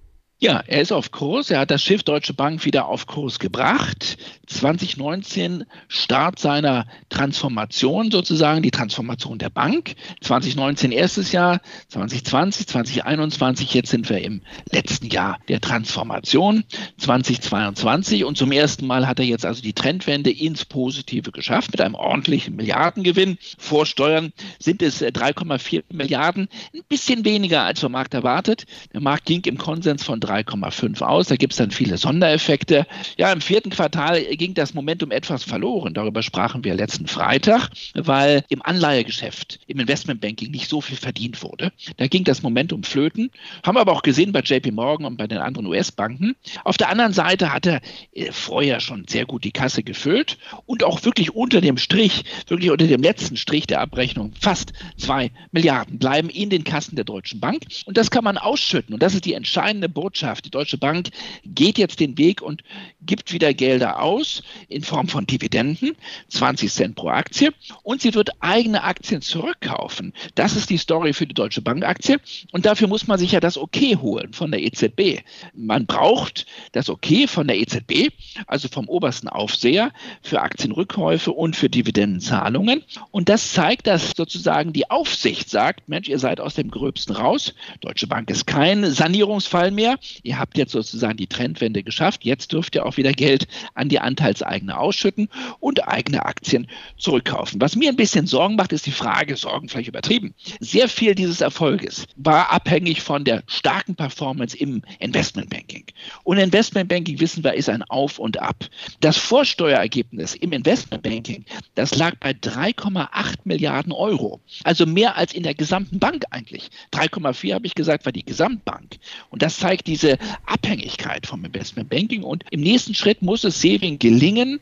Ja, 0.43 0.61
er 0.67 0.81
ist 0.81 0.91
auf 0.91 1.11
Kurs. 1.11 1.51
Er 1.51 1.61
hat 1.61 1.71
das 1.71 1.81
Schiff 1.81 2.03
Deutsche 2.03 2.33
Bank 2.33 2.65
wieder 2.65 2.89
auf 2.89 3.07
Kurs 3.07 3.39
gebracht. 3.39 4.17
2019 4.47 5.63
Start 5.87 6.37
seiner 6.37 6.85
Transformation 7.07 8.11
sozusagen, 8.11 8.61
die 8.61 8.69
Transformation 8.69 9.39
der 9.39 9.49
Bank. 9.49 9.95
2019 10.19 10.91
erstes 10.91 11.31
Jahr, 11.31 11.61
2020, 11.87 12.67
2021, 12.67 13.73
jetzt 13.73 13.89
sind 13.89 14.09
wir 14.09 14.21
im 14.21 14.41
letzten 14.69 15.07
Jahr 15.07 15.39
der 15.47 15.61
Transformation, 15.61 16.65
2022 16.97 18.25
und 18.25 18.37
zum 18.37 18.51
ersten 18.51 18.85
Mal 18.85 19.07
hat 19.07 19.19
er 19.19 19.25
jetzt 19.25 19.45
also 19.45 19.61
die 19.61 19.71
Trendwende 19.71 20.29
ins 20.29 20.65
Positive 20.65 21.31
geschafft 21.31 21.71
mit 21.71 21.79
einem 21.79 21.95
ordentlichen 21.95 22.57
Milliardengewinn. 22.57 23.37
Vor 23.57 23.85
Steuern 23.85 24.33
sind 24.59 24.81
es 24.81 25.01
3,4 25.01 25.77
äh, 25.77 25.83
Milliarden, 25.93 26.49
ein 26.73 26.81
bisschen 26.89 27.23
weniger 27.23 27.63
als 27.63 27.79
vom 27.79 27.93
Markt 27.93 28.13
erwartet. 28.13 28.65
Der 28.91 28.99
Markt 28.99 29.23
ging 29.23 29.41
im 29.45 29.57
Konsens 29.57 30.03
von 30.03 30.19
3 30.19 30.32
3,5 30.33 31.01
aus. 31.01 31.27
Da 31.27 31.35
gibt 31.35 31.53
es 31.53 31.57
dann 31.57 31.71
viele 31.71 31.97
Sondereffekte. 31.97 32.87
Ja, 33.17 33.31
im 33.31 33.41
vierten 33.41 33.69
Quartal 33.69 34.23
ging 34.35 34.53
das 34.53 34.73
Momentum 34.73 35.11
etwas 35.11 35.43
verloren. 35.43 35.93
Darüber 35.93 36.23
sprachen 36.23 36.63
wir 36.63 36.73
letzten 36.73 37.07
Freitag, 37.07 37.69
weil 37.93 38.43
im 38.49 38.61
Anleihegeschäft, 38.61 39.59
im 39.67 39.79
Investmentbanking 39.79 40.51
nicht 40.51 40.69
so 40.69 40.81
viel 40.81 40.97
verdient 40.97 41.43
wurde. 41.43 41.71
Da 41.97 42.07
ging 42.07 42.23
das 42.23 42.41
Momentum 42.41 42.83
flöten. 42.83 43.29
Haben 43.63 43.75
wir 43.75 43.81
aber 43.81 43.91
auch 43.91 44.01
gesehen 44.01 44.31
bei 44.31 44.39
JP 44.39 44.71
Morgan 44.71 45.05
und 45.05 45.17
bei 45.17 45.27
den 45.27 45.37
anderen 45.37 45.67
US-Banken. 45.67 46.35
Auf 46.63 46.77
der 46.77 46.89
anderen 46.89 47.13
Seite 47.13 47.53
hatte 47.53 47.79
äh, 48.13 48.31
vorher 48.31 48.79
schon 48.79 49.05
sehr 49.07 49.25
gut 49.25 49.43
die 49.43 49.51
Kasse 49.51 49.83
gefüllt 49.83 50.37
und 50.65 50.83
auch 50.83 51.03
wirklich 51.05 51.35
unter 51.35 51.61
dem 51.61 51.77
Strich, 51.77 52.23
wirklich 52.47 52.71
unter 52.71 52.87
dem 52.87 53.01
letzten 53.01 53.37
Strich 53.37 53.67
der 53.67 53.81
Abrechnung, 53.81 54.33
fast 54.39 54.73
zwei 54.97 55.31
Milliarden 55.51 55.99
bleiben 55.99 56.29
in 56.29 56.49
den 56.49 56.63
Kassen 56.63 56.95
der 56.95 57.05
Deutschen 57.05 57.39
Bank. 57.39 57.63
Und 57.85 57.97
das 57.97 58.09
kann 58.09 58.23
man 58.23 58.37
ausschütten. 58.37 58.93
Und 58.93 59.03
das 59.03 59.13
ist 59.13 59.25
die 59.25 59.33
entscheidende 59.33 59.89
Botschaft 59.89 60.22
Wirtschaft. 60.23 60.45
Die 60.45 60.51
Deutsche 60.51 60.77
Bank 60.77 61.09
geht 61.45 61.77
jetzt 61.77 61.99
den 61.99 62.17
Weg 62.17 62.41
und 62.41 62.63
gibt 63.01 63.33
wieder 63.33 63.53
Gelder 63.53 64.01
aus 64.01 64.41
in 64.69 64.81
Form 64.81 65.07
von 65.07 65.25
Dividenden, 65.25 65.95
20 66.29 66.71
Cent 66.71 66.95
pro 66.95 67.09
Aktie, 67.09 67.51
und 67.83 68.01
sie 68.01 68.13
wird 68.13 68.31
eigene 68.39 68.83
Aktien 68.83 69.21
zurückkaufen. 69.21 70.13
Das 70.35 70.55
ist 70.55 70.69
die 70.69 70.77
Story 70.77 71.13
für 71.13 71.27
die 71.27 71.33
Deutsche 71.33 71.61
Bank 71.61 71.83
Aktie. 71.83 72.19
Und 72.51 72.65
dafür 72.65 72.87
muss 72.87 73.07
man 73.07 73.19
sich 73.19 73.33
ja 73.33 73.39
das 73.39 73.57
Okay 73.57 73.97
holen 73.97 74.33
von 74.33 74.51
der 74.51 74.61
EZB. 74.61 75.23
Man 75.53 75.85
braucht 75.85 76.45
das 76.71 76.89
Okay 76.89 77.27
von 77.27 77.47
der 77.47 77.57
EZB, 77.59 78.13
also 78.47 78.69
vom 78.69 78.87
obersten 78.87 79.27
Aufseher, 79.27 79.91
für 80.21 80.41
Aktienrückkäufe 80.41 81.31
und 81.31 81.55
für 81.55 81.69
Dividendenzahlungen. 81.69 82.83
Und 83.11 83.27
das 83.27 83.51
zeigt, 83.51 83.87
dass 83.87 84.11
sozusagen 84.15 84.71
die 84.71 84.89
Aufsicht 84.89 85.49
sagt, 85.49 85.89
Mensch, 85.89 86.07
ihr 86.07 86.19
seid 86.19 86.39
aus 86.39 86.53
dem 86.53 86.71
Gröbsten 86.71 87.15
raus. 87.15 87.53
Deutsche 87.81 88.07
Bank 88.07 88.29
ist 88.29 88.47
kein 88.47 88.89
Sanierungsfall 88.89 89.71
mehr. 89.71 89.97
Ihr 90.23 90.39
habt 90.39 90.57
jetzt 90.57 90.71
sozusagen 90.71 91.17
die 91.17 91.27
Trendwende 91.27 91.83
geschafft. 91.83 92.23
Jetzt 92.23 92.51
dürft 92.51 92.75
ihr 92.75 92.85
auch 92.85 92.97
wieder 92.97 93.11
Geld 93.11 93.47
an 93.73 93.89
die 93.89 93.99
Anteilseigene 93.99 94.77
ausschütten 94.77 95.29
und 95.59 95.87
eigene 95.87 96.25
Aktien 96.25 96.67
zurückkaufen. 96.97 97.61
Was 97.61 97.75
mir 97.75 97.89
ein 97.89 97.95
bisschen 97.95 98.27
Sorgen 98.27 98.55
macht, 98.55 98.73
ist 98.73 98.85
die 98.85 98.91
Frage, 98.91 99.35
Sorgen 99.35 99.69
vielleicht 99.69 99.87
übertrieben. 99.87 100.33
Sehr 100.59 100.89
viel 100.89 101.15
dieses 101.15 101.41
Erfolges 101.41 102.05
war 102.15 102.51
abhängig 102.51 103.01
von 103.01 103.23
der 103.23 103.43
starken 103.47 103.95
Performance 103.95 104.57
im 104.57 104.81
Investmentbanking. 104.99 105.85
Und 106.23 106.37
Investmentbanking, 106.37 107.19
wissen 107.19 107.43
wir, 107.43 107.53
ist 107.53 107.69
ein 107.69 107.83
Auf 107.83 108.19
und 108.19 108.39
Ab. 108.39 108.65
Das 108.99 109.17
Vorsteuerergebnis 109.17 110.35
im 110.35 110.51
Investmentbanking, 110.51 111.45
das 111.75 111.95
lag 111.95 112.15
bei 112.19 112.31
3,8 112.31 113.39
Milliarden 113.43 113.91
Euro. 113.91 114.41
Also 114.63 114.85
mehr 114.85 115.15
als 115.17 115.33
in 115.33 115.43
der 115.43 115.53
gesamten 115.53 115.99
Bank 115.99 116.25
eigentlich. 116.31 116.69
3,4 116.93 117.53
habe 117.53 117.65
ich 117.65 117.75
gesagt, 117.75 118.05
war 118.05 118.11
die 118.11 118.25
Gesamtbank. 118.25 118.97
Und 119.29 119.41
das 119.41 119.57
zeigt 119.57 119.87
diese 119.87 119.92
diese 119.93 120.17
Abhängigkeit 120.47 121.27
vom 121.27 121.45
Investmentbanking. 121.45 122.23
Und 122.23 122.43
im 122.49 122.61
nächsten 122.61 122.95
Schritt 122.95 123.21
muss 123.21 123.43
es 123.43 123.61
Saving 123.61 123.99
gelingen, 123.99 124.59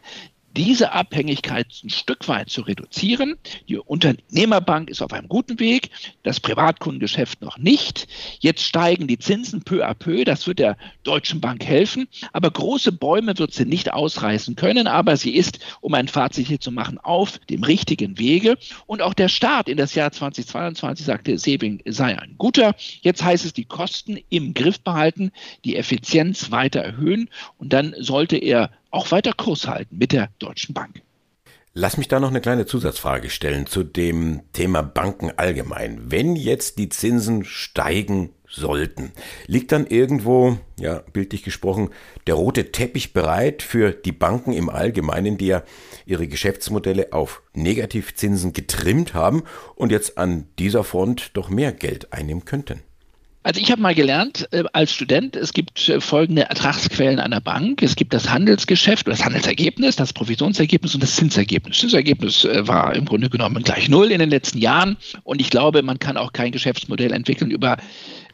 diese 0.56 0.92
Abhängigkeit 0.92 1.68
ein 1.84 1.90
Stück 1.90 2.28
weit 2.28 2.50
zu 2.50 2.62
reduzieren. 2.62 3.36
Die 3.68 3.78
Unternehmerbank 3.78 4.90
ist 4.90 5.02
auf 5.02 5.14
einem 5.14 5.28
guten 5.28 5.60
Weg, 5.60 5.90
das 6.24 6.40
Privatkundengeschäft 6.40 7.42
noch 7.42 7.58
nicht. 7.58 8.08
Jetzt 8.40 8.64
steigen 8.64 9.08
die 9.08 9.18
Zinsen 9.18 9.64
peu 9.64 9.86
à 9.86 9.94
peu, 9.94 10.24
das 10.26 10.48
wird 10.48 10.60
der 10.60 10.78
Deutschen 11.04 11.42
Bank 11.42 11.64
helfen. 11.66 12.08
Aber 12.34 12.52
große 12.52 12.92
Bäume 12.92 13.38
wird 13.38 13.54
sie 13.54 13.66
nicht 13.66 13.94
ausreißen 13.94 14.56
können, 14.56 14.88
aber 14.88 15.18
sie 15.18 15.36
ist, 15.36 15.60
um 15.80 15.94
ein 15.94 16.08
Fazit 16.08 16.48
hier 16.48 16.60
zu 16.60 16.72
machen, 16.72 16.98
auf 16.98 17.40
dem 17.50 17.64
richtigen 17.64 18.20
Wege. 18.20 18.58
Und 18.88 19.02
auch 19.02 19.14
der 19.14 19.30
Start 19.30 19.70
in 19.70 19.78
das 19.78 19.96
Jahr 19.96 20.12
2022 20.12 21.06
sagte 21.06 21.38
Sebing 21.38 21.82
sei 21.86 22.18
ein 22.18 22.36
guter. 22.38 22.76
Jetzt 23.02 23.24
heißt 23.24 23.46
es, 23.46 23.54
die 23.54 23.66
Kosten 23.66 24.20
im 24.30 24.54
Griff 24.54 24.82
behalten, 24.82 25.32
die 25.64 25.76
Effizienz 25.76 26.52
weiter 26.52 26.82
erhöhen 26.82 27.30
und 27.58 27.74
dann 27.74 27.96
sollte 28.00 28.38
er 28.38 28.72
auch 28.92 29.12
weiter 29.12 29.34
Kurs 29.34 29.68
halten 29.68 29.98
mit 29.98 30.12
der 30.12 30.30
Deutschen 30.40 30.74
Bank. 30.74 31.02
Lass 31.74 31.96
mich 31.96 32.10
da 32.10 32.20
noch 32.20 32.30
eine 32.30 32.42
kleine 32.42 32.66
Zusatzfrage 32.66 33.30
stellen 33.30 33.66
zu 33.66 33.84
dem 33.84 34.42
Thema 34.52 34.82
Banken 34.82 35.32
allgemein. 35.38 36.12
Wenn 36.12 36.36
jetzt 36.36 36.78
die 36.78 36.90
Zinsen 36.90 37.46
steigen 37.46 38.32
sollten, 38.46 39.14
liegt 39.48 39.72
dann 39.72 39.88
irgendwo, 39.88 40.58
ja, 40.78 41.02
bildlich 41.14 41.44
gesprochen, 41.44 41.92
der 42.28 42.36
rote 42.36 42.74
Teppich 42.74 43.14
bereit 43.14 43.64
für 43.64 43.92
die 43.92 44.12
Banken 44.12 44.52
im 44.52 44.70
Allgemeinen, 44.70 45.38
die 45.38 45.48
ja 45.48 45.64
ihre 46.06 46.28
Geschäftsmodelle 46.28 47.14
auf 47.14 47.42
Negativzinsen 47.54 48.52
getrimmt 48.52 49.14
haben 49.14 49.44
und 49.76 49.94
jetzt 49.94 50.18
an 50.18 50.50
dieser 50.60 50.84
Front 50.84 51.32
doch 51.38 51.48
mehr 51.48 51.72
Geld 51.72 52.12
einnehmen 52.12 52.44
könnten? 52.44 52.82
Also 53.44 53.60
ich 53.60 53.72
habe 53.72 53.82
mal 53.82 53.96
gelernt 53.96 54.48
äh, 54.52 54.64
als 54.72 54.94
Student, 54.94 55.36
es 55.36 55.54
gibt 55.54 55.90
äh, 55.90 56.00
folgende 56.00 56.44
Ertragsquellen 56.44 57.20
einer 57.20 57.42
Bank. 57.42 57.82
Es 57.82 57.96
gibt 57.96 58.14
das 58.14 58.30
Handelsgeschäft, 58.30 59.08
das 59.08 59.26
Handelsergebnis, 59.26 59.96
das 59.96 60.14
Provisionsergebnis 60.14 60.94
und 60.94 61.02
das 61.02 61.16
Zinsergebnis. 61.16 61.78
Das 61.78 61.82
Zinsergebnis 61.82 62.46
äh, 62.46 62.68
war 62.68 62.96
im 62.96 63.06
Grunde 63.06 63.32
genommen 63.32 63.64
gleich 63.64 63.90
null 63.90 64.12
in 64.12 64.20
den 64.20 64.30
letzten 64.30 64.60
Jahren. 64.60 64.96
Und 65.24 65.42
ich 65.42 65.50
glaube, 65.50 65.82
man 65.82 65.98
kann 65.98 66.18
auch 66.18 66.34
kein 66.34 66.52
Geschäftsmodell 66.52 67.12
entwickeln 67.14 67.50
über 67.50 67.78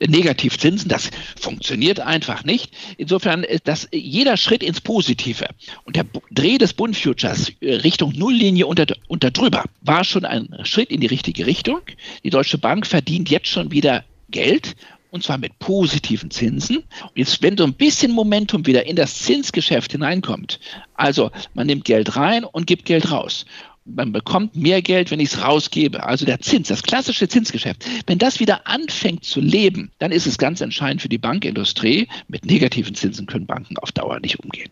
Negativzinsen. 0.06 0.90
Das 0.90 1.10
funktioniert 1.40 2.02
einfach 2.02 2.44
nicht. 2.44 2.74
Insofern 2.98 3.44
ist 3.44 3.66
das 3.66 3.88
jeder 3.94 4.36
Schritt 4.36 4.62
ins 4.62 4.82
Positive 4.82 5.48
und 5.86 5.96
der 5.96 6.06
Dreh 6.32 6.58
des 6.58 6.74
Bund 6.74 6.98
Futures 6.98 7.54
Richtung 7.62 8.12
Nulllinie 8.16 8.68
unter, 8.68 8.86
unter 9.08 9.32
drüber 9.32 9.64
war 9.82 10.04
schon 10.04 10.26
ein 10.26 10.50
Schritt 10.64 10.92
in 10.92 11.00
die 11.00 11.08
richtige 11.08 11.48
Richtung. 11.48 11.80
Die 12.26 12.30
Deutsche 12.30 12.58
Bank 12.58 12.86
verdient 12.86 13.30
jetzt 13.30 13.48
schon 13.48 13.72
wieder 13.72 14.04
Geld 14.30 14.76
und 15.12 15.24
zwar 15.24 15.38
mit 15.38 15.58
positiven 15.60 16.32
Zinsen. 16.32 16.78
Und 16.78 17.12
jetzt, 17.16 17.42
wenn 17.42 17.58
so 17.58 17.64
ein 17.64 17.74
bisschen 17.74 18.12
Momentum 18.12 18.66
wieder 18.66 18.86
in 18.86 18.96
das 18.96 19.20
Zinsgeschäft 19.20 19.92
hineinkommt, 19.92 20.60
also 20.96 21.32
man 21.54 21.68
nimmt 21.68 21.86
Geld 21.86 22.16
rein 22.16 22.44
und 22.44 22.68
gibt 22.68 22.86
Geld 22.86 23.12
raus. 23.12 23.46
Man 23.86 24.12
bekommt 24.12 24.56
mehr 24.56 24.82
Geld, 24.82 25.12
wenn 25.12 25.22
ich 25.22 25.34
es 25.34 25.42
rausgebe. 25.42 26.04
Also 26.04 26.26
der 26.26 26.42
Zins, 26.42 26.68
das 26.68 26.84
klassische 26.84 27.30
Zinsgeschäft. 27.30 27.86
Wenn 28.06 28.18
das 28.18 28.42
wieder 28.42 28.68
anfängt 28.68 29.24
zu 29.24 29.40
leben, 29.40 29.92
dann 30.00 30.12
ist 30.12 30.28
es 30.28 30.38
ganz 30.38 30.60
entscheidend 30.60 31.02
für 31.02 31.10
die 31.10 31.18
Bankindustrie. 31.18 32.10
Mit 32.28 32.46
negativen 32.46 32.96
Zinsen 32.96 33.28
können 33.28 33.46
Banken 33.46 33.78
auf 33.78 33.94
Dauer 33.94 34.20
nicht 34.20 34.40
umgehen. 34.44 34.70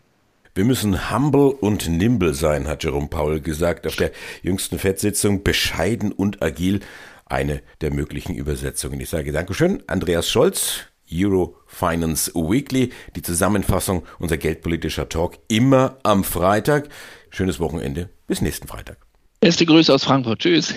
Wir 0.54 0.64
müssen 0.64 1.10
humble 1.10 1.50
und 1.50 1.86
nimble 1.86 2.32
sein, 2.32 2.66
hat 2.66 2.82
Jerome 2.82 3.08
Paul 3.08 3.40
gesagt 3.40 3.86
auf 3.86 3.96
der 3.96 4.10
jüngsten 4.42 4.78
FED-Sitzung. 4.78 5.42
Bescheiden 5.42 6.12
und 6.12 6.42
agil 6.42 6.80
eine 7.26 7.62
der 7.80 7.92
möglichen 7.92 8.34
Übersetzungen. 8.34 9.00
Ich 9.00 9.10
sage 9.10 9.32
Dankeschön, 9.32 9.82
Andreas 9.86 10.28
Scholz, 10.30 10.86
Euro 11.12 11.56
Finance 11.66 12.32
Weekly, 12.34 12.92
die 13.14 13.22
Zusammenfassung 13.22 14.04
unser 14.18 14.38
geldpolitischer 14.38 15.08
Talk 15.08 15.38
immer 15.48 15.98
am 16.02 16.24
Freitag. 16.24 16.88
Schönes 17.30 17.60
Wochenende, 17.60 18.08
bis 18.26 18.40
nächsten 18.40 18.68
Freitag. 18.68 18.98
Beste 19.40 19.66
Grüße 19.66 19.92
aus 19.92 20.04
Frankfurt. 20.04 20.40
Tschüss. 20.40 20.74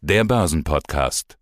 Der 0.00 0.24
Börsenpodcast. 0.24 1.38